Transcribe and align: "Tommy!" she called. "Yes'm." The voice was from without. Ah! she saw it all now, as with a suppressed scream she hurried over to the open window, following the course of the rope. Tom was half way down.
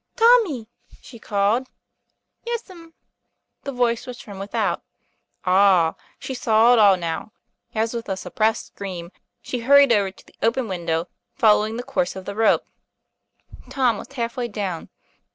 "Tommy!" 0.15 0.67
she 0.99 1.19
called. 1.19 1.69
"Yes'm." 2.43 2.95
The 3.65 3.71
voice 3.71 4.07
was 4.07 4.19
from 4.19 4.39
without. 4.39 4.81
Ah! 5.45 5.93
she 6.17 6.33
saw 6.33 6.73
it 6.73 6.79
all 6.79 6.97
now, 6.97 7.31
as 7.75 7.93
with 7.93 8.09
a 8.09 8.17
suppressed 8.17 8.65
scream 8.65 9.11
she 9.43 9.59
hurried 9.59 9.93
over 9.93 10.09
to 10.09 10.25
the 10.25 10.33
open 10.41 10.67
window, 10.67 11.07
following 11.35 11.77
the 11.77 11.83
course 11.83 12.15
of 12.15 12.25
the 12.25 12.33
rope. 12.33 12.65
Tom 13.69 13.99
was 13.99 14.11
half 14.13 14.37
way 14.37 14.47
down. 14.47 14.89